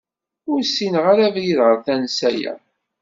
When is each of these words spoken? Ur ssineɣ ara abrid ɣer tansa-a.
Ur 0.51 0.59
ssineɣ 0.65 1.05
ara 1.11 1.23
abrid 1.27 1.59
ɣer 1.67 1.77
tansa-a. 1.85 2.53